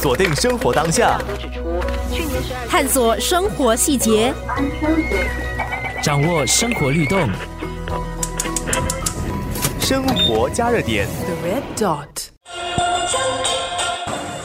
[0.00, 1.18] 锁定生活当下，
[2.70, 4.32] 探索生活细节，
[6.02, 7.28] 掌握生活律动。
[9.78, 11.06] 生活加热点。
[11.26, 12.06] The red dot。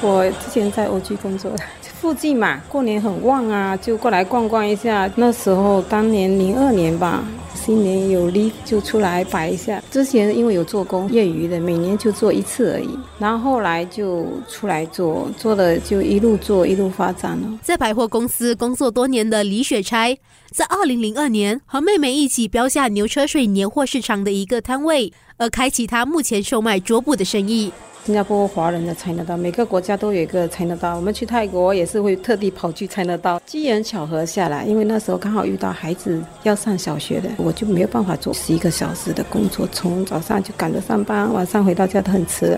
[0.02, 1.50] 我之前在欧剧工作，
[2.02, 5.10] 附近嘛，过年很旺啊，就过来逛逛一下。
[5.16, 7.24] 那时候当年零二年吧，
[7.66, 9.82] 新年有力就出来摆一下。
[9.90, 12.90] 之前因为有做工业余的，每年就做一次而已。
[13.18, 17.60] 然后后来就出来做，做了就一路做一路发展了。
[17.64, 20.16] 在百货公司工作多年的李雪钗，
[20.52, 27.72] 在二零零二年和妹妹一起标下牛车水年货市场的一个摊位，而开启她目前售卖桌布的生意。
[28.06, 30.96] 新加坡华人的才能道，每个国家都有一个才能道。
[30.96, 33.42] 我们去泰国也是会特地跑去才能道。
[33.48, 42.56] 机缘巧合下来，因为那时候刚好遇到孩子要上小学的，我就没有办法做十一个小时的工作，从早上就赶着上班，晚上回到家都很迟。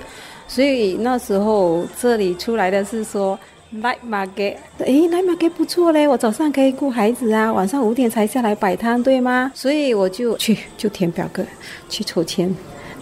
[0.49, 3.39] 所以那时候这里出来的是说
[3.73, 9.49] night market，诶 night market 不错嘞，我早上可以顾孩子啊，晚上五点才下来摆摊，对吗？
[9.55, 11.41] 所以我就去就填表格
[11.87, 12.53] 去抽签。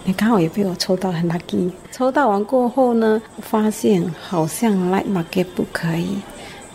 [0.06, 1.68] 你刚好也被我抽到，很 lucky。
[1.90, 6.16] 抽到完过后呢，发现好像 light market 不可以，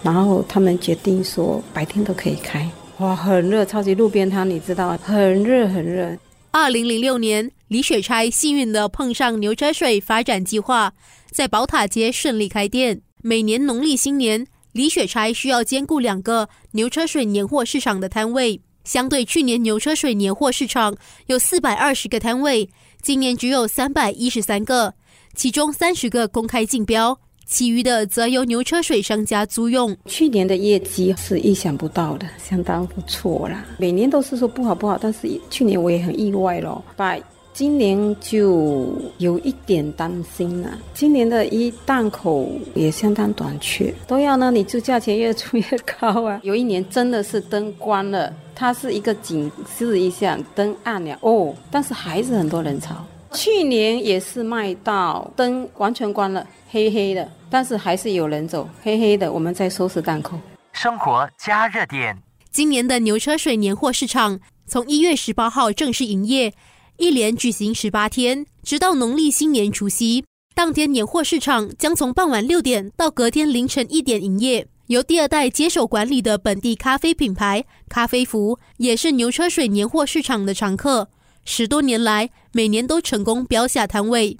[0.03, 2.69] 然后他们决定说白天都可以开。
[2.97, 4.97] 哇，很热，超级路边摊，你知道？
[4.97, 6.17] 很热很热。
[6.51, 10.91] 二零零六年，李雪钗幸运的碰上牛车水发展计划，
[11.31, 12.99] 在宝塔街顺利开店。
[13.21, 18.59] 每年农历新年，李雪钗需要兼顾两个牛车水年货市场的摊位。
[18.83, 20.95] 相对去年牛车水年货市场
[21.27, 22.69] 有四百二十个摊位，
[23.01, 24.93] 今年只有三百一十三个，
[25.35, 29.95] 其中三十个公开竞标，其余的则由牛车水商家租用。
[30.05, 33.65] 去年的业绩是意想不到的，相当不错啦。
[33.77, 36.83] 每年都是说不好不好，但是去年我也很意外咯。
[36.95, 37.17] 把
[37.53, 46.39] 今年就有一点担心了，今年的一档口也相当短缺，都要呢，你就价钱越出越高啊。
[46.43, 52.95] 有一年真的是灯关了，它是一个警示一下，灯暗了哦，但是还是很多人潮。
[53.33, 60.39] 去年也是卖到灯完全关了，黑黑的，但是还是有人走，黑黑的，我们在收拾档口。
[60.71, 62.17] 生活加热点。
[62.49, 66.53] 今年的牛车水年货市场从一月十八号正式营业。
[67.01, 70.23] 一连举行十八天，直到农历新年除夕。
[70.53, 74.67] 当天年货市场将从傍晚六点到隔天凌晨一点营业。
[74.85, 81.09] 由第二代接手管理的本地咖啡品牌咖啡福，也是牛车水年货市场的常客。
[81.43, 84.37] 十多年来，每年都成功标下摊位。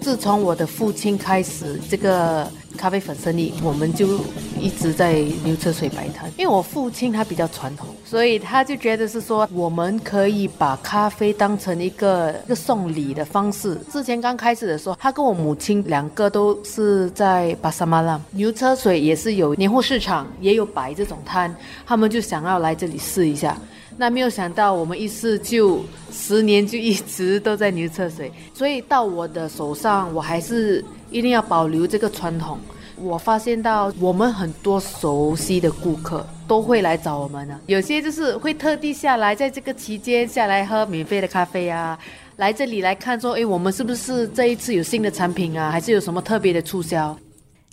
[0.00, 4.20] 自从我的父亲开始这个咖啡粉生意，我们就
[4.58, 6.32] 一直在牛车水摆摊。
[6.38, 13.78] 因为我父亲他比较传统，所以他就觉得是说，我们可以把咖啡当成一个一个送礼的方式。
[13.92, 21.54] 之前刚开始的时候，他跟我母亲两个都是在巴沙马拉牛车水，也是有年货市场，也有摆这种摊，
[21.86, 23.54] 他们就想要来这里试一下。
[23.98, 32.58] 那没有想到，我们一试就十年就一直都在牛车水，所以到我的手上，我还是一定要保留这个传统。
[32.96, 41.96] 我发现到我们很多熟悉的顾客都会来找我们呢，有些就是会特地下来，在这个期间下来喝免费的咖啡啊，
[42.36, 47.16] 来这里来看说，诶，我们是不是这一次有新的产品啊，还是有什么特别的促销？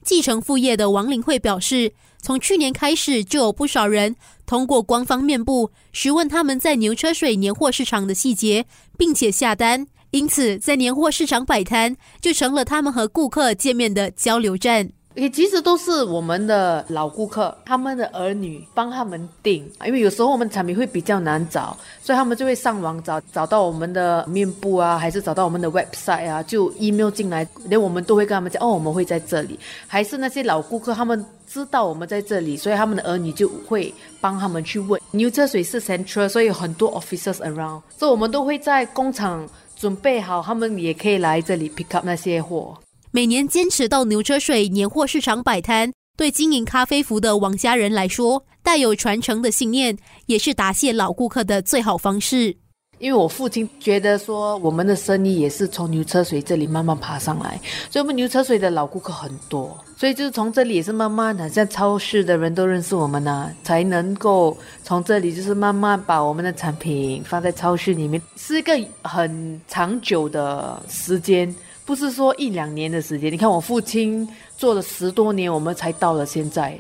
[0.04, 1.92] 继承父业的王林慧表示，
[2.22, 4.16] 从去年开始就有不少人
[4.46, 8.66] 通过官方面部询问他们在牛车水年货市场的细节，
[8.98, 9.88] 并且下单。
[10.12, 14.90] 因此，在年货市场摆摊就成了他们和顾客见面的交流站。
[15.16, 29.58] 也其实都是我们的老顾客，他们的儿女帮他们订，因为有时候我们产品会比较难找，所以他们就会上网找，找到我们的面部啊，还是找到我们的 website 啊，就 email 进来，连我们都会跟他们讲，哦，我们会在这里。
[29.88, 35.00] 还是那些老顾客，他们知道我们在这里，所以他们的儿女就会帮他们去问。
[35.12, 39.48] 牛车水是 central，所以很多 officers around，所以我们都会在工厂
[39.78, 42.78] 准备好，他们也可以来这里 pick up 那些货。
[43.16, 52.54] 每年坚持到牛车水年货市场摆摊，对经营咖啡服的王家人来说，带有传承的信念，也是答谢老顾客的最好方式。
[53.00, 57.58] 因为我父亲觉得说，我们的生意也是从牛车水这里慢慢爬上来，
[57.90, 71.54] 所以我们牛车水的老顾客很多，所以就是从这里也是慢慢的，像超市的人都认识我们呢、才能够从这里就是慢慢把我们的产品放在超市里面，是一个很长久的时间。
[71.86, 74.28] 不是说一两年的时间，你看我父亲
[74.58, 76.78] 做了十多年，我们才到了现在。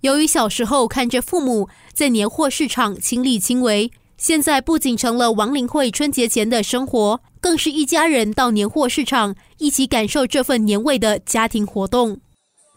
[0.00, 12.18] 由于小时候看着父母在年货市场亲力亲为，现在不仅成了王林慧春节前的生活，更是一家人到年货市场一起感受这份年味的家庭活动。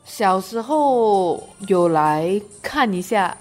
[0.04, 3.38] 小时候有来看一下，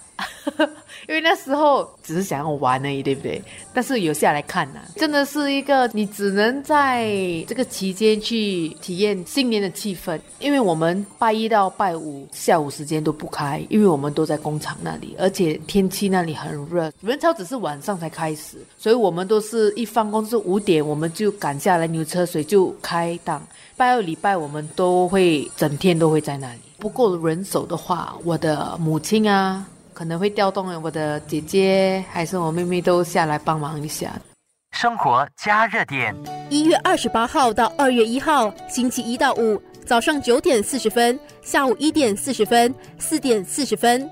[1.06, 3.41] 因为那时候只是想要玩而已，对不对？
[3.73, 7.06] 但是有下来看呐、真的是一个你只能在
[7.47, 10.19] 这个期间去体验新年的气氛。
[10.39, 23.47] 因为我们拜一到拜五下午时间都不开，因为我们都在工厂那里，而且天气那里很热，人潮只是晚上才开始，所以我们都是一放工是五点，我们就赶下来牛车水就开档。
[23.77, 26.59] 拜二礼拜我们都会整天都会在那里。
[26.79, 29.67] 不够人手的话，我的母亲啊，
[29.99, 34.12] 可能会调动我的姐姐还是我妹妹都下来帮忙一下。
[34.71, 36.15] 生活加热点，
[36.49, 44.09] 一月二十八号到二月一号，星期一到五早上九点四十分，下午一点四十分，四点四十分。